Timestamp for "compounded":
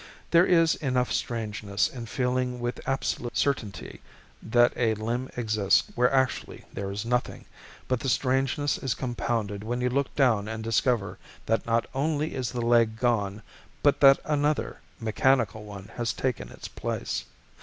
8.95-9.63